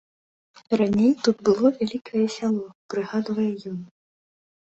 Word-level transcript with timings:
Раней 0.79 1.11
тут 1.27 1.43
было 1.49 1.71
вялікае 1.79 2.23
сяло, 2.37 2.63
прыгадвае 2.95 3.47
ён. 3.73 3.77